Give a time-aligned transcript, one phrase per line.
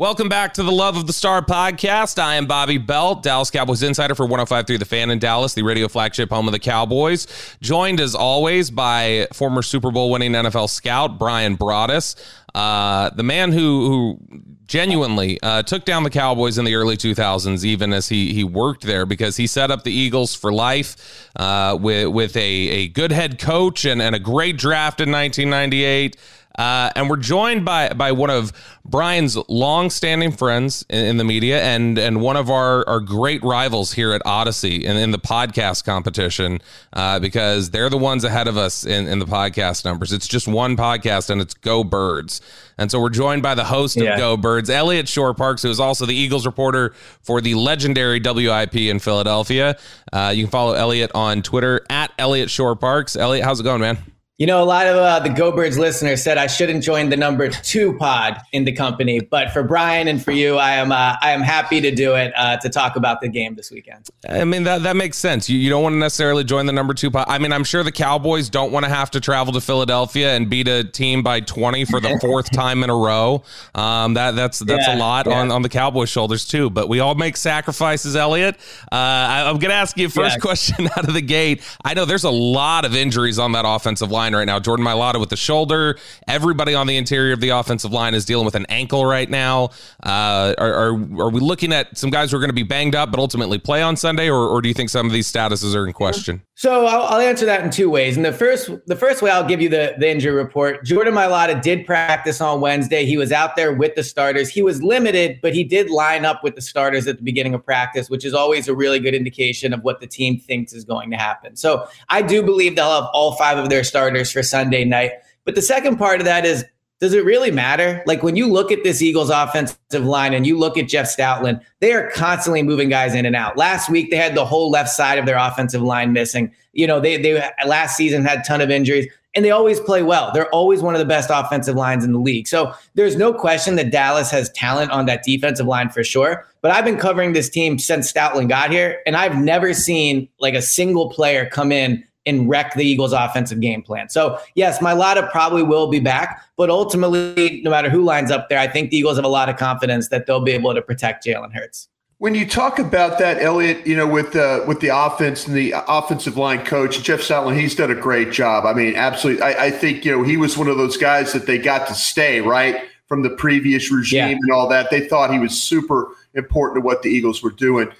[0.00, 2.18] Welcome back to the Love of the Star podcast.
[2.18, 5.88] I am Bobby Belt, Dallas Cowboys insider for 105.3 The Fan in Dallas, the radio
[5.88, 7.26] flagship home of the Cowboys.
[7.60, 12.16] Joined as always by former Super Bowl winning NFL scout Brian Broaddus,
[12.54, 17.62] uh, the man who who genuinely uh, took down the Cowboys in the early 2000s,
[17.62, 21.76] even as he he worked there, because he set up the Eagles for life uh,
[21.78, 26.16] with with a a good head coach and, and a great draft in 1998.
[26.58, 28.52] Uh, and we're joined by by one of
[28.84, 33.92] Brian's long-standing friends in, in, the media and and one of our, our great rivals
[33.92, 36.60] here at Audacy in, in the podcast competition
[36.92, 40.12] uh, because they're the ones ahead of us in, in the podcast numbers.
[40.12, 42.40] It's just one podcast and it's Go Birds.
[42.78, 44.18] And so we're joined by the host of.
[44.18, 48.98] Go Birds, Eliot Shorr-Parks, who is also the Eagles reporter for the legendary WIP in
[48.98, 49.76] Philadelphia.
[50.12, 53.16] Uh, you can follow Eliot on Twitter at Eliot Shorr-Parks.
[53.16, 53.98] Eliot, how's it going, man?
[54.40, 57.16] You know, a lot of uh, the Go Birds listeners said I shouldn't join the
[57.18, 61.16] number two pod in the company, but for Brian and for you, I am uh,
[61.20, 64.08] I am happy to do it uh, to talk about the game this weekend.
[64.26, 65.50] I mean that that makes sense.
[65.50, 67.26] You, you don't want to necessarily join the number two pod.
[67.28, 70.48] I mean, I'm sure the Cowboys don't want to have to travel to Philadelphia and
[70.48, 73.42] beat a team by 20 for the fourth time in a row.
[73.74, 75.38] Um, that that's that's yeah, a lot yeah.
[75.38, 76.70] on on the Cowboys' shoulders too.
[76.70, 78.56] But we all make sacrifices, Eliot.
[78.90, 80.40] Uh, I, am going to ask you a first yeah.
[80.40, 81.62] question out of the gate.
[81.84, 84.58] I know there's a lot of injuries on that offensive line line right now.
[84.58, 85.98] Jordan Mailata with the shoulder.
[86.28, 89.70] Everybody on the interior of the offensive line is dealing with an ankle right now.
[90.04, 90.88] Uh, are, are,
[91.20, 93.58] are we looking at some guys who are going to be banged up but ultimately
[93.58, 96.42] play on Sunday, or, or do you think some of these statuses are in question?
[96.60, 98.16] So I'll, I'll, answer that in two ways.
[98.18, 100.84] And the first, the first way I'll give you the, the injury report.
[100.84, 103.06] Jordan Mailata did practice on Wednesday.
[103.06, 104.50] He was out there with the starters.
[104.50, 107.64] He was limited, but he did line up with the starters at the beginning of
[107.64, 111.10] practice, which is always a really good indication of what the team thinks is going
[111.12, 111.56] to happen.
[111.56, 115.12] So I do believe they'll have all five of their starters for Sunday night.
[115.44, 116.64] But the second part of that is
[117.00, 118.02] does it really matter?
[118.06, 121.62] Like when you look at this Eagles offensive line and you look at Jeff Stoutland,
[121.80, 123.56] they are constantly moving guys in and out.
[123.56, 126.52] Last week they had the whole left side of their offensive line missing.
[126.74, 130.02] You know, they they last season had a ton of injuries and they always play
[130.02, 130.30] well.
[130.32, 132.48] They're always one of the best offensive lines in the league.
[132.48, 136.46] So there's no question that Dallas has talent on that defensive line for sure.
[136.62, 140.54] But I've been covering this team since Stoutland got here, and I've never seen like
[140.54, 144.08] a single player come in and wreck the Eagles' offensive game plan.
[144.08, 148.58] So, yes, Mailata probably will be back, but ultimately, no matter who lines up there,
[148.58, 151.24] I think the Eagles have a lot of confidence that they'll be able to protect
[151.24, 151.88] Jalen Hurts.
[152.18, 155.72] When you talk about that, Eliot, you know, with the with the offense and the
[155.88, 158.66] offensive line coach Jeff Stoutland, he's done a great job.
[158.66, 159.42] I mean, absolutely.
[159.42, 161.94] I, I, think you know he was one of those guys that they got to
[161.94, 164.36] stay right from the previous regime yeah.
[164.38, 164.90] and all that.
[164.90, 167.90] They thought he was super important to what the Eagles were doing.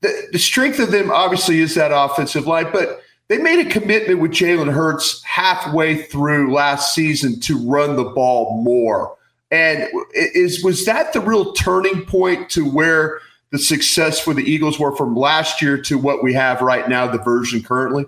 [0.00, 4.20] The, the strength of them obviously is that offensive line, but they made a commitment
[4.20, 9.16] with Jalen Hurts halfway through last season to run the ball more.
[9.50, 14.78] And is was that the real turning point to where the success for the Eagles
[14.78, 18.04] were from last year to what we have right now, the version currently?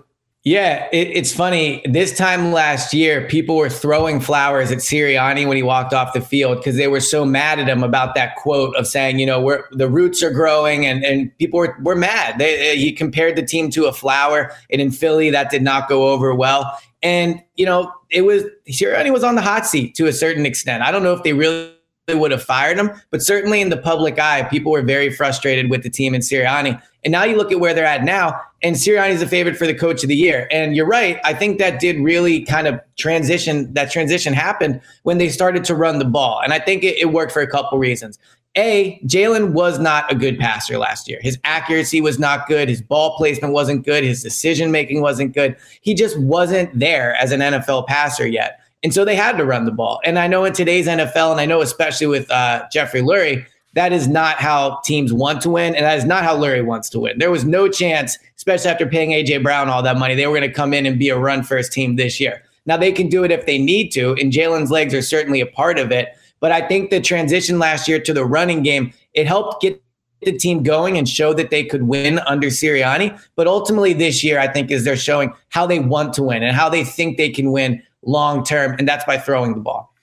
[0.47, 1.81] Yeah, it, it's funny.
[1.83, 6.21] This time last year, people were throwing flowers at Sirianni when he walked off the
[6.21, 9.41] field because they were so mad at him about that quote of saying, you know,
[9.41, 12.37] we're, the roots are growing, and, and people were, were mad.
[12.37, 15.89] They, uh, he compared the team to a flower, and in Philly, that did not
[15.89, 16.79] go over well.
[17.03, 20.81] And, you know, it was Sirianni was on the hot seat to a certain extent.
[20.81, 21.73] I don't know if they really
[22.15, 25.83] would have fired him, but certainly in the public eye, people were very frustrated with
[25.83, 26.81] the team and Sirianni.
[27.03, 29.67] And now you look at where they're at now, and Sirianni is a favorite for
[29.67, 30.47] the coach of the year.
[30.49, 31.19] And you're right.
[31.25, 33.73] I think that did really kind of transition.
[33.73, 37.11] That transition happened when they started to run the ball, and I think it, it
[37.11, 38.17] worked for a couple reasons.
[38.55, 41.19] A, Jalen was not a good passer last year.
[41.21, 42.69] His accuracy was not good.
[42.69, 44.03] His ball placement wasn't good.
[44.03, 45.55] His decision making wasn't good.
[45.81, 48.59] He just wasn't there as an NFL passer yet.
[48.83, 49.99] And so they had to run the ball.
[50.03, 53.93] And I know in today's NFL, and I know especially with uh, Jeffrey Lurie, that
[53.93, 56.99] is not how teams want to win, and that is not how Lurie wants to
[56.99, 57.19] win.
[57.19, 60.49] There was no chance, especially after paying AJ Brown all that money, they were going
[60.49, 62.43] to come in and be a run first team this year.
[62.65, 65.45] Now they can do it if they need to, and Jalen's legs are certainly a
[65.45, 66.09] part of it.
[66.39, 69.81] But I think the transition last year to the running game, it helped get
[70.21, 73.19] the team going and show that they could win under Sirianni.
[73.35, 76.55] But ultimately this year, I think is they're showing how they want to win and
[76.55, 79.93] how they think they can win long term, and that's by throwing the ball.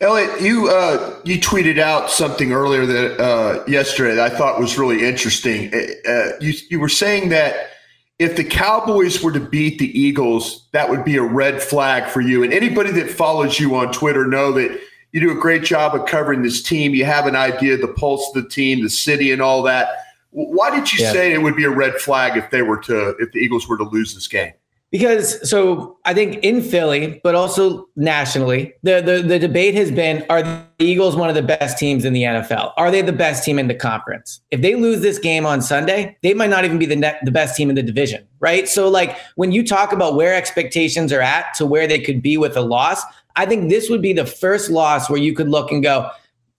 [0.00, 4.78] Eliot, you uh, you tweeted out something earlier that uh, yesterday that I thought was
[4.78, 5.72] really interesting.
[5.72, 7.70] Uh, uh, you you were saying that
[8.18, 12.20] if the Cowboys were to beat the Eagles, that would be a red flag for
[12.20, 12.42] you.
[12.42, 14.80] And anybody that follows you on Twitter know that
[15.12, 16.94] you do a great job of covering this team.
[16.94, 19.88] You have an idea of the pulse of the team, the city, and all that.
[20.30, 21.12] Why did you yeah.
[21.12, 23.76] say it would be a red flag if they were to if the Eagles were
[23.78, 24.52] to lose this game?
[24.90, 30.26] Because so I think in Philly, but also nationally, the, the the debate has been:
[30.28, 32.72] Are the Eagles one of the best teams in the NFL?
[32.76, 34.40] Are they the best team in the conference?
[34.50, 37.30] If they lose this game on Sunday, they might not even be the net, the
[37.30, 38.68] best team in the division, right?
[38.68, 42.36] So like when you talk about where expectations are at to where they could be
[42.36, 43.00] with a loss,
[43.36, 46.10] I think this would be the first loss where you could look and go,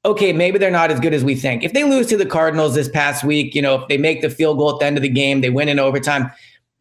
[0.06, 1.63] okay, maybe they're not as good as we think.
[1.63, 4.30] If they lose to the Cardinals this past week, you know, if they make the
[4.30, 6.31] field goal at the end of the game, they win in overtime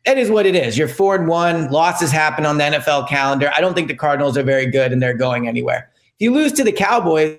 [0.04, 0.78] it is what it is.
[0.78, 1.70] You're four and one.
[1.70, 3.50] Losses happen on the NFL calendar.
[3.54, 5.90] I don't think the Cardinals are very good and they're going anywhere.
[6.18, 7.38] If you lose to the Cowboys,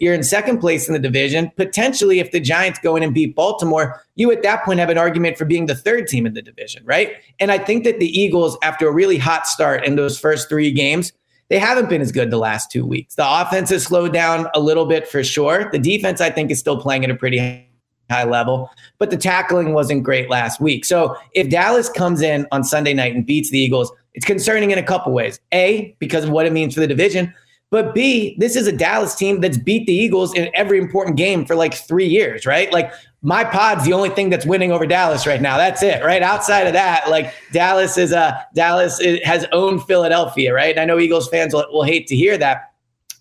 [0.00, 1.52] you're in second place in the division.
[1.56, 4.98] Potentially, if the Giants go in and beat Baltimore, you at that point have an
[4.98, 7.12] argument for being the third team in the division, right?
[7.38, 10.72] And I think that the Eagles, after a really hot start in those first three
[10.72, 11.12] games,
[11.48, 13.14] they haven't been as good the last two weeks.
[13.14, 15.70] The offense has slowed down a little bit for sure.
[15.70, 17.67] The defense, I think, is still playing at a pretty
[18.10, 20.84] high level, but the tackling wasn't great last week.
[20.84, 24.78] So if Dallas comes in on Sunday night and beats the Eagles, it's concerning in
[24.78, 25.40] a couple ways.
[25.52, 27.32] A, because of what it means for the division,
[27.70, 31.44] but B, this is a Dallas team that's beat the Eagles in every important game
[31.44, 32.72] for like three years, right?
[32.72, 32.90] Like
[33.20, 35.58] my pod's the only thing that's winning over Dallas right now.
[35.58, 36.22] That's it, right?
[36.22, 40.70] Outside of that, like Dallas is a uh, Dallas has owned Philadelphia, right?
[40.70, 42.72] And I know Eagles fans will, will hate to hear that,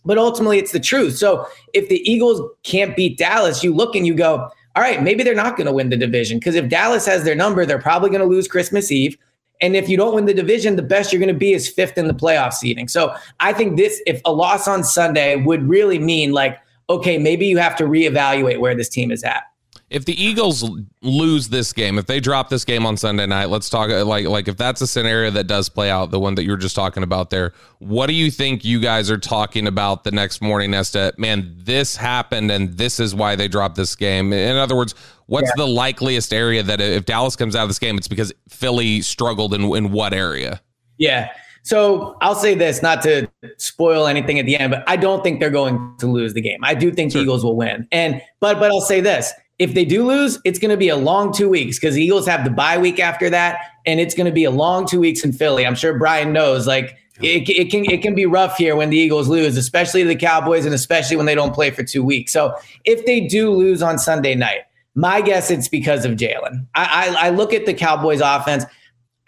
[0.05, 1.17] but ultimately it's the truth.
[1.17, 5.23] So if the Eagles can't beat Dallas, you look and you go, all right, maybe
[5.23, 8.11] they're not going to win the division because if Dallas has their number, they're probably
[8.11, 9.17] going to lose Christmas Eve.
[9.59, 11.97] And if you don't win the division, the best you're going to be is fifth
[11.97, 12.87] in the playoff seeding.
[12.87, 16.59] So I think this, if a loss on Sunday would really mean like,
[16.91, 19.45] okay, maybe you have to reevaluate where this team is at
[19.89, 20.69] if the Eagles
[21.01, 24.49] lose this game, if they drop this game on Sunday night, let's talk like like
[24.49, 27.03] if that's a scenario that does play out, the one that you were just talking
[27.03, 27.53] about there.
[27.79, 31.55] What do you think you guys are talking about the next morning as to man,
[31.57, 34.33] this happened and this is why they dropped this game?
[34.33, 34.93] In other words,
[35.27, 35.63] what's yeah.
[35.63, 39.53] the likeliest area that if Dallas comes out of this game, it's because Philly struggled
[39.53, 40.61] in in what area?
[40.97, 41.31] Yeah.
[41.63, 45.39] So I'll say this, not to spoil anything at the end, but I don't think
[45.39, 46.59] they're going to lose the game.
[46.63, 47.19] I do think sure.
[47.19, 47.87] the Eagles will win.
[47.91, 50.95] And but but I'll say this if they do lose, it's going to be a
[50.95, 54.25] long two weeks because the Eagles have the bye week after that, and it's going
[54.25, 55.65] to be a long two weeks in Philly.
[55.65, 56.67] I'm sure Brian knows.
[56.67, 60.15] Like it, it can it can be rough here when the Eagles lose, especially the
[60.15, 62.31] Cowboys, and especially when they don't play for two weeks.
[62.31, 64.61] So if they do lose on Sunday night,
[64.93, 66.67] my guess it's because of Jalen.
[66.75, 68.65] I, I, I look at the Cowboys offense.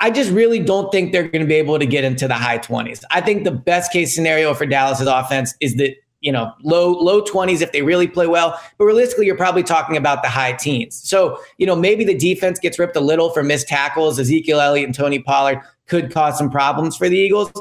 [0.01, 2.57] I just really don't think they're going to be able to get into the high
[2.57, 3.03] 20s.
[3.11, 7.21] I think the best case scenario for Dallas's offense is that you know, low low
[7.21, 8.59] 20s if they really play well.
[8.77, 11.01] But realistically, you're probably talking about the high teens.
[11.07, 14.19] So, you know, maybe the defense gets ripped a little for missed tackles.
[14.19, 17.51] Ezekiel Elliott and Tony Pollard could cause some problems for the Eagles.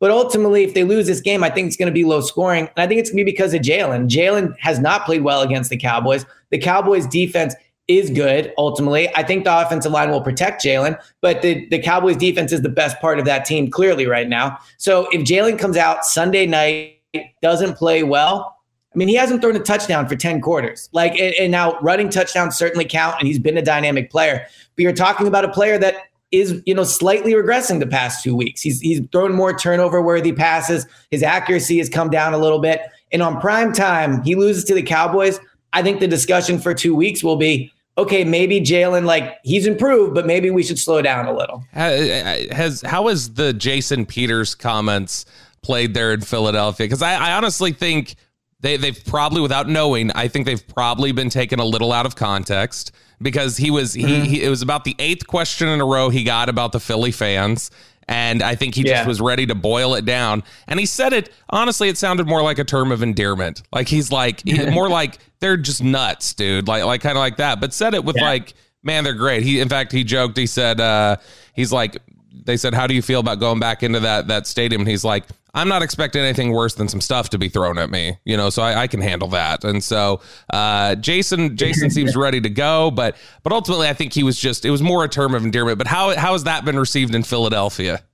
[0.00, 2.68] But ultimately, if they lose this game, I think it's going to be low scoring.
[2.68, 4.08] And I think it's going to be because of Jalen.
[4.08, 6.24] Jalen has not played well against the Cowboys.
[6.50, 7.54] The Cowboys defense
[7.88, 9.08] is good ultimately.
[9.16, 12.68] I think the offensive line will protect Jalen, but the, the Cowboys defense is the
[12.68, 14.58] best part of that team clearly right now.
[14.76, 16.97] So if Jalen comes out Sunday night,
[17.42, 18.56] doesn't play well,
[18.94, 20.88] I mean, he hasn't thrown a touchdown for 10 quarters.
[20.92, 24.46] Like, and, and, now running touchdowns certainly count, and he's been a dynamic player.
[24.76, 28.34] But you're talking about a player that is you know slightly regressing the past two
[28.34, 28.60] weeks.
[28.60, 30.86] He's he's thrown more turnover worthy passes.
[31.10, 32.82] His accuracy has come down a little bit.
[33.12, 35.40] And on prime time, he loses to the Cowboys.
[35.72, 40.14] I think the discussion for two weeks will be okay, maybe Jalen, like he's improved,
[40.14, 41.64] but maybe we should slow down a little.
[41.74, 45.24] Uh, uh, has how has the Jason Peters comments
[45.62, 46.86] played there in Philadelphia?
[46.86, 48.16] Because I, I honestly think
[48.60, 52.16] they they've probably, without knowing, I think they've probably been taken a little out of
[52.16, 54.24] context because he was he, mm-hmm.
[54.24, 57.12] he it was about the eighth question in a row he got about the Philly
[57.12, 57.70] fans.
[58.10, 58.94] And I think he yeah.
[58.94, 60.42] just was ready to boil it down.
[60.66, 63.62] And he said it honestly, it sounded more like a term of endearment.
[63.70, 66.68] Like he's like he, more like they're just nuts, dude.
[66.68, 67.60] Like like kind of like that.
[67.60, 68.24] But said it with yeah.
[68.24, 69.42] like, man, they're great.
[69.42, 71.16] He in fact he joked, he said, uh,
[71.52, 71.98] he's like
[72.44, 74.82] they said, How do you feel about going back into that that stadium?
[74.82, 75.24] And he's like,
[75.58, 78.48] I'm not expecting anything worse than some stuff to be thrown at me, you know,
[78.48, 79.64] so I, I can handle that.
[79.64, 84.22] And so uh, Jason Jason seems ready to go, but but ultimately I think he
[84.22, 85.78] was just it was more a term of endearment.
[85.78, 88.04] But how how has that been received in Philadelphia?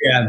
[0.00, 0.28] Yeah.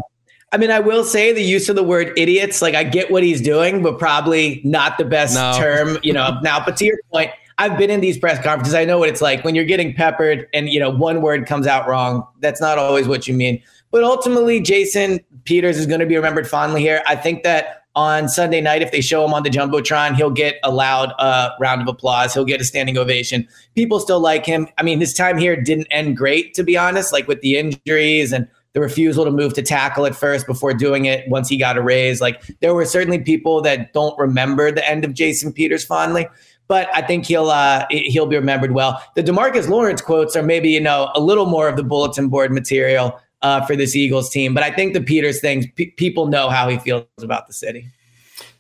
[0.51, 3.24] I mean, I will say the use of the word idiots, like I get what
[3.24, 5.53] he's doing, but probably not the best no.
[5.58, 6.39] term, you know.
[6.44, 8.74] now, but to your point, I've been in these press conferences.
[8.74, 11.68] I know what it's like when you're getting peppered and you know one word comes
[11.68, 12.27] out wrong.
[12.39, 13.62] That's not always what you mean.
[13.94, 17.04] But ultimately, Jason Peters is going to be remembered fondly here.
[17.06, 20.56] I think that on Sunday night, if they show him on the Jumbotron, he'll get
[20.64, 22.34] a loud uh, round of applause.
[22.34, 23.48] He'll get a standing ovation.
[23.76, 24.68] People still like him.
[24.80, 28.34] I mean, his time here didn't end great, to be honest, like with the injuries
[28.34, 31.78] and the refusal to move to tackle at first before doing it once he got
[31.78, 32.20] a raise.
[32.20, 36.28] Like there were certainly people that don't remember the end of Jason Peters fondly
[36.70, 39.04] but I think he'll uh, he'll be remembered well.
[39.16, 42.52] The Demarcus Lawrence quotes are maybe you know a little more of the bulletin board
[42.54, 44.54] material uh, for this Eagles team.
[44.54, 47.86] But I think the Peters things, people know how he feels about the city.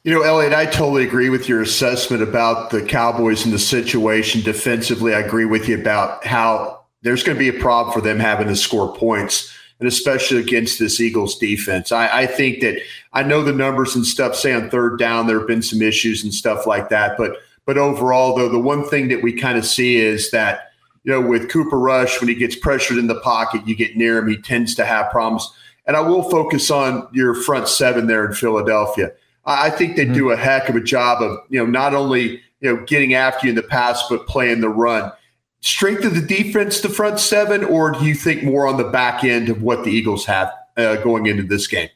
[0.03, 4.41] You know, Eliot, I totally agree with your assessment about the Cowboys and the situation
[4.41, 5.15] defensively.
[5.15, 8.47] I agree with you about how there's going to be a problem for them having
[8.47, 11.93] to score points, and especially against this Eagles defense.
[11.93, 12.81] I, I think that
[13.13, 16.21] I know the numbers and stuff say on third down there have been some issues
[16.21, 19.65] and stuff like that, but but overall, though, the one thing that we kind of
[19.65, 20.72] see is that
[21.03, 24.17] you know, with Cooper Rush, when he gets pressured in the pocket, you get near
[24.17, 25.51] him, he tends to have problems.
[25.85, 29.11] And I will focus on your front seven there in Philadelphia.
[29.45, 30.13] I think they mm-hmm.
[30.13, 33.45] do a heck of a job of, you know, not only, you know, getting after
[33.45, 35.11] you in the pass, but playing the run.
[35.59, 39.25] Strength of the defense, the front seven, or do you think more on the back
[39.25, 41.89] end of what the Eagles have uh, going into this game?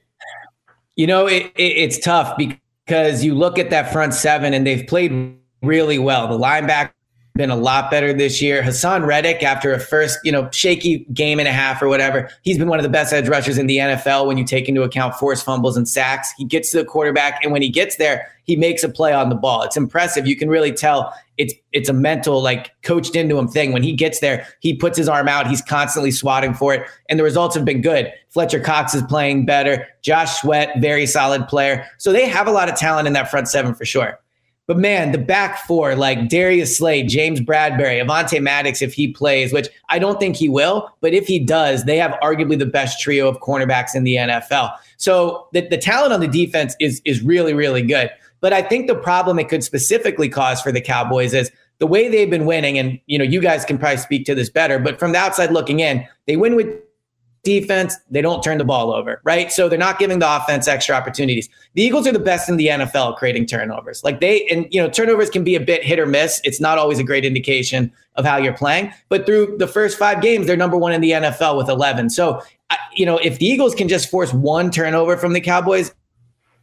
[0.98, 4.86] You know, it, it, it's tough because you look at that front seven and they've
[4.86, 6.28] played really well.
[6.28, 6.92] The linebacker
[7.38, 8.62] been a lot better this year.
[8.62, 12.58] Haason Reddick, after a first, you know, shaky game and a half or whatever, he's
[12.58, 15.16] been one of the best edge rushers in the NFL when you take into account
[15.16, 16.34] forced fumbles and sacks.
[16.38, 19.30] He gets to the quarterback, and when he gets there, he makes a play on
[19.30, 19.62] the ball.
[19.64, 20.26] It's impressive.
[20.26, 23.72] You can really tell it's it's a mental, like coached into him thing.
[23.72, 25.48] When he gets there, he puts his arm out.
[25.48, 28.12] He's constantly swatting for it, and the results have been good.
[28.30, 29.88] Fletcher Cox is playing better.
[30.02, 31.86] Josh Sweat, very solid player.
[32.00, 34.20] So they have a lot of talent in that front seven for sure.
[34.68, 39.54] But man, the back four, like Darius Slay, James Bradberry, Avonte Maddox, if he plays,
[39.54, 43.00] which I don't think he will, but if he does, they have arguably the best
[43.00, 44.74] trio of cornerbacks in the NFL.
[44.98, 48.12] So the, the talent on the defense is is really, really good.
[48.42, 52.10] But I think the problem it could specifically cause for the Cowboys is the way
[52.10, 55.00] they've been winning, and you know, you guys can probably speak to this better, but
[55.00, 56.68] from the outside looking in, they win with
[57.48, 59.52] defense, they don't turn the ball over, right?
[59.52, 61.48] So they're not giving the offense extra opportunities.
[61.76, 64.04] The Eagles are the best in the NFL creating turnovers.
[64.04, 66.42] Like they, and you know, turnovers can be a bit hit or miss.
[66.44, 68.94] It's not always a great indication of how you're playing.
[69.08, 72.10] But through the first five games, they're number one in the NFL with 11.
[72.10, 72.42] So,
[72.96, 75.94] you know, if the Eagles can just force one turnover from the Cowboys,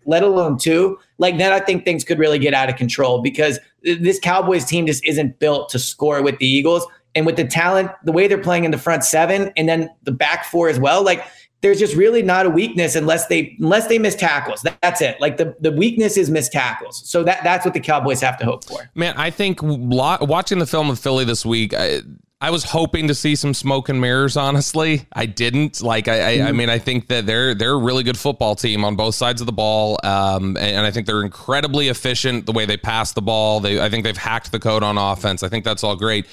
[0.07, 3.59] let alone two, like then I think things could really get out of control because
[3.83, 7.91] this Cowboys team just isn't built to score with the Eagles and with the talent,
[8.05, 11.03] the way they're playing in the front seven and then the back four as well,
[11.03, 11.25] like
[11.65, 14.65] there's just really not a weakness unless they unless they miss tackles.
[14.83, 15.19] That's it.
[15.19, 17.09] Like the, the weakness is miss tackles.
[17.09, 18.91] So that that's what the Cowboys have to hope for.
[18.95, 21.73] Man, I think watching the film of Philly this week.
[21.73, 22.03] I,
[22.41, 24.37] I was hoping to see some smoke and mirrors.
[24.37, 25.81] Honestly, I didn't.
[25.81, 26.57] Like, I, I, I, mm-hmm.
[26.59, 29.47] mean, I think that they're they're a really good football team on both sides of
[29.47, 33.23] the ball, um, and, and, I think they're incredibly efficient the way they pass the
[33.23, 33.61] ball.
[33.61, 35.43] They, I think they've hacked the code on offense.
[35.43, 36.27] I think that's all great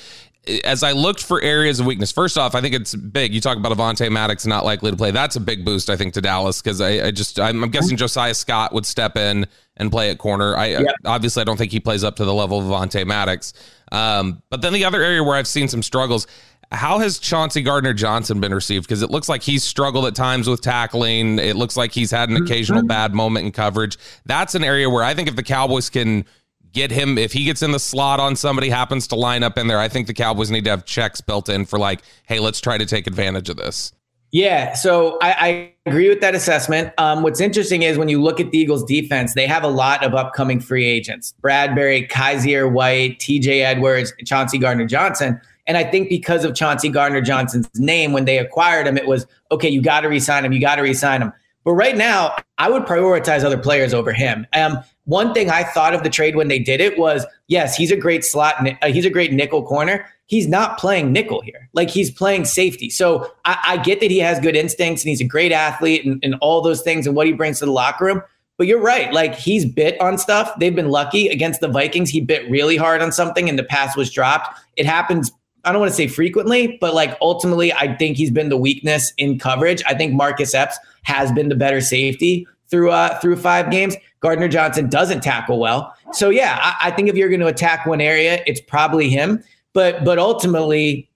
[0.63, 3.33] as I looked for areas of weakness, first off, I think it's big.
[3.33, 5.11] You talk about Avonte Maddox not likely to play.
[5.11, 7.95] That's a big boost, I think, to Dallas because I, I, just I'm, I'm, guessing
[7.95, 9.45] Josiah Scott would step in
[9.77, 10.57] and play at corner.
[10.57, 10.95] I yep.
[11.05, 13.53] obviously I don't think he plays up to the level of Avonte Maddox.
[13.91, 16.25] Um, but then the other area where I've seen some struggles.
[16.71, 18.87] How has Chauncey Gardner Johnson been received?
[18.87, 21.37] Because it looks like he's struggled at times with tackling.
[21.37, 22.87] It looks like he's had an occasional mm-hmm.
[22.87, 23.97] bad moment in coverage.
[24.25, 26.25] That's an area where I think if the Cowboys can
[26.73, 29.67] get him if he gets in the slot on somebody happens to line up in
[29.67, 29.79] there.
[29.79, 32.77] I think the Cowboys need to have checks built in for like, hey, let's try
[32.77, 33.93] to take advantage of this.
[34.31, 36.93] Yeah, so I, I agree with that assessment.
[36.97, 40.05] Um, what's interesting is when you look at the Eagles' defense, they have a lot
[40.05, 43.61] of upcoming free agents: Bradberry, Kyzir White, T.J.
[43.61, 45.39] Edwards, Chauncey Gardner Johnson.
[45.67, 49.27] And I think because of Chauncey Gardner Johnson's name, when they acquired him, it was
[49.51, 49.69] okay.
[49.69, 50.53] You got to resign him.
[50.53, 51.33] You got to resign him.
[51.63, 54.47] But right now, I would prioritize other players over him.
[54.53, 57.91] Um, one thing I thought of the trade when they did it was, yes, he's
[57.91, 58.55] a great slot.
[58.81, 61.69] Uh, he's a great nickel corner he's not playing nickel here.
[61.73, 62.89] Like he's playing safety.
[62.89, 66.21] So I, I get that he has good instincts and he's a great athlete and,
[66.23, 68.23] and all those things and what he brings to the locker room.
[68.57, 69.11] But you're right.
[69.11, 70.49] Like he's bit on stuff.
[70.57, 72.09] They've been lucky against the Vikings.
[72.09, 74.57] He bit really hard on something and the pass was dropped.
[74.77, 75.31] It happens.
[75.63, 79.13] I don't want to say frequently, but like ultimately, I think he's been the weakness
[79.17, 79.83] in coverage.
[79.85, 83.95] I think Marcus Epps has been the better safety through uh, through five games.
[84.21, 85.93] Gardner Johnson doesn't tackle well.
[86.13, 89.43] So yeah, I, I think if you're going to attack one area, it's probably him.
[89.73, 91.09] But but ultimately,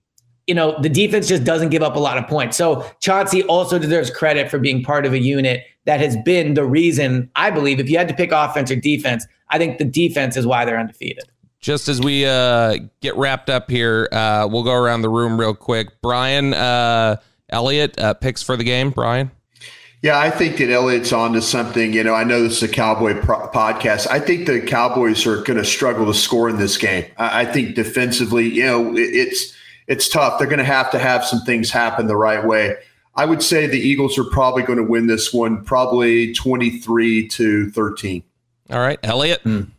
[0.46, 2.56] you know, the defense just doesn't give up a lot of points.
[2.56, 6.64] So Chauncey also deserves credit for being part of a unit that has been the
[6.64, 10.36] reason, I believe, if you had to pick offense or defense, I think the defense
[10.36, 11.24] is why they're undefeated.
[11.60, 15.54] Just as we uh, get wrapped up here, uh, we'll go around the room real
[15.54, 16.00] quick.
[16.02, 17.16] Brian uh,
[17.48, 18.90] Eliot, uh, picks for the game.
[18.90, 19.30] Brian?
[20.02, 21.92] Yeah, I think that Eliot's on to something.
[21.92, 24.06] You know, I know this is a Cowboy pro- podcast.
[24.08, 27.10] I think the Cowboys are going to struggle to score in this game.
[27.16, 29.56] I, I think defensively, you know, it, it's
[29.88, 30.38] it's tough.
[30.38, 32.76] They're going to have to have some things happen the right way.
[33.14, 37.26] I would say the Eagles are probably going to win this one, probably twenty three
[37.28, 38.22] to thirteen.
[38.70, 39.42] All right, Eliot.
[39.44, 39.70] Mm.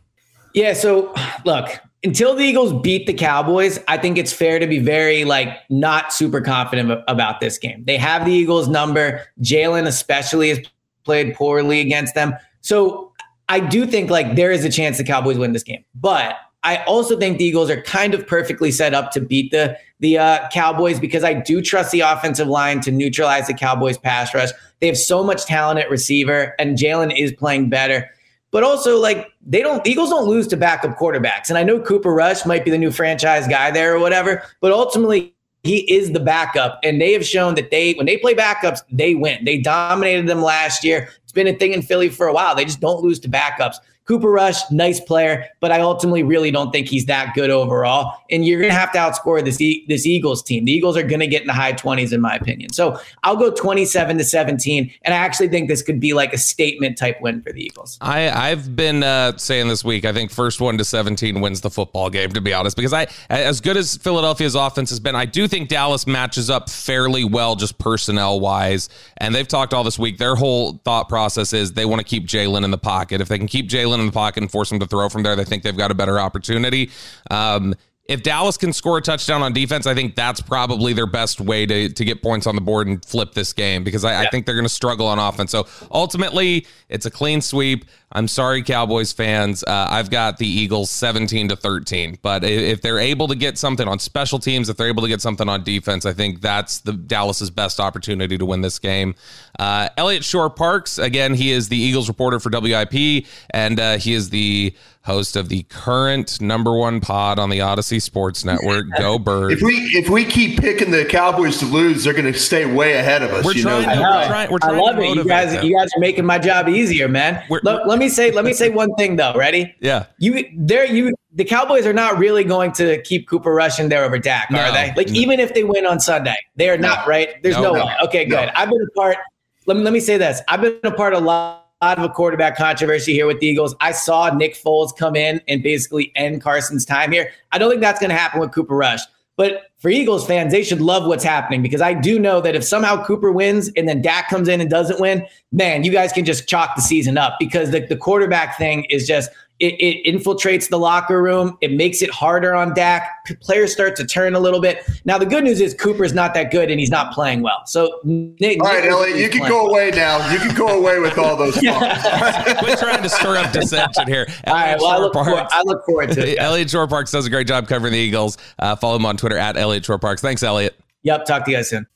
[0.54, 0.72] Yeah.
[0.72, 1.14] So
[1.44, 1.68] look,
[2.04, 6.12] until the Eagles beat the Cowboys, I think it's fair to be very like not
[6.12, 7.84] super confident about this game.
[7.86, 9.26] They have the Eagles number.
[9.42, 10.60] Jalen especially has
[11.04, 12.34] played poorly against them.
[12.60, 13.12] So
[13.48, 15.84] I do think like there is a chance the Cowboys win this game.
[15.94, 19.76] But I also think the Eagles are kind of perfectly set up to beat the
[20.00, 24.32] the uh, Cowboys because I do trust the offensive line to neutralize the Cowboys pass
[24.34, 24.50] rush.
[24.80, 28.08] They have so much talent at receiver, and Jalen is playing better.
[28.50, 31.48] But also, like they don't Eagles don't lose to backup quarterbacks.
[31.48, 34.72] And I know Cooper Rush might be the new franchise guy there or whatever, but
[34.72, 35.34] ultimately
[35.64, 36.78] he is the backup.
[36.82, 39.44] And they have shown that they when they play backups, they win.
[39.44, 41.10] They dominated them last year.
[41.22, 42.54] It's been a thing in Philly for a while.
[42.54, 43.76] They just don't lose to backups.
[44.08, 48.14] Cooper Rush, nice player, but I ultimately really don't think he's that good overall.
[48.30, 50.64] And you're going to have to outscore this e- this Eagles team.
[50.64, 52.72] The Eagles are going to get in the high 20s, in my opinion.
[52.72, 56.38] So I'll go 27 to 17, and I actually think this could be like a
[56.38, 57.98] statement type win for the Eagles.
[58.00, 60.06] I I've been uh, saying this week.
[60.06, 62.32] I think first one to 17 wins the football game.
[62.32, 65.68] To be honest, because I as good as Philadelphia's offense has been, I do think
[65.68, 68.88] Dallas matches up fairly well just personnel wise.
[69.18, 70.16] And they've talked all this week.
[70.16, 73.20] Their whole thought process is they want to keep Jalen in the pocket.
[73.20, 75.36] If they can keep Jalen in the pocket and force them to throw from there,
[75.36, 76.90] they think they've got a better opportunity.
[77.30, 77.74] Um,
[78.08, 81.66] if Dallas can score a touchdown on defense, I think that's probably their best way
[81.66, 84.20] to, to get points on the board and flip this game because I, yeah.
[84.26, 85.50] I think they're going to struggle on offense.
[85.50, 87.84] So ultimately, it's a clean sweep.
[88.12, 89.62] I'm sorry, Cowboys fans.
[89.62, 92.18] Uh, I've got the Eagles 17 to 13.
[92.22, 95.20] But if they're able to get something on special teams, if they're able to get
[95.20, 99.14] something on defense, I think that's the Dallas's best opportunity to win this game.
[99.58, 104.30] Uh, Eliot Shorr-Parks, again, he is the Eagles reporter for WIP, and uh, he is
[104.30, 104.74] the
[105.08, 108.86] host of the current number one pod on the Audacy Sports Network.
[108.98, 109.54] Go Birds!
[109.54, 112.92] If we if we keep picking the Cowboys to lose, they're going to stay way
[112.92, 113.44] ahead of us.
[113.44, 113.84] We're trying.
[113.84, 114.50] To, we're trying.
[114.50, 115.16] We're trying I love it.
[115.16, 115.64] You guys, them.
[115.64, 117.42] you guys are making my job easier, man.
[117.48, 119.34] Look, let me say let me say one thing though.
[119.34, 119.74] Ready?
[119.80, 120.06] Yeah.
[120.18, 124.04] You there you the Cowboys are not really going to keep Cooper Rush in there
[124.04, 124.92] over Dak, no, are they?
[124.96, 125.14] Like no.
[125.14, 127.40] even if they win on Sunday, they are not, right?
[127.42, 127.94] There's no, no way.
[128.04, 128.50] Okay, good.
[128.54, 129.18] I've been a part.
[129.66, 130.40] Let me let me say this.
[130.48, 133.74] I've been a part of a lot of a quarterback controversy here with the Eagles.
[133.80, 137.30] I saw Nick Foles come in and basically end Carson's time here.
[137.52, 139.00] I don't think that's going to happen with Cooper Rush.
[139.38, 142.64] But for Eagles fans, they should love what's happening because I do know that if
[142.64, 146.24] somehow Cooper wins and then Dak comes in and doesn't win, man, you guys can
[146.24, 150.68] just chalk the season up because the, the quarterback thing is just it, it, infiltrates
[150.68, 151.58] the locker room.
[151.60, 153.24] It makes it harder on Dak.
[153.40, 154.88] Players start to turn a little bit.
[155.04, 157.62] Now the good news is Cooper's not that good and he's not playing well.
[157.66, 159.72] So Nick, all right, Nick Elliott, you can go well.
[159.72, 160.30] away now.
[160.30, 161.56] You can go away with all those.
[161.62, 164.26] We're trying to stir up dissension here.
[164.46, 166.38] All right, well, I look, forward, I look, forward, to it.
[166.38, 168.38] Eliot Shorr-Parks does a great job covering the Eagles.
[168.58, 170.22] Uh, follow him on Twitter at Eliot Shorr-Parks.
[170.22, 170.78] Thanks, Eliot.
[171.02, 171.24] Yep.
[171.26, 171.86] Talk to you guys soon.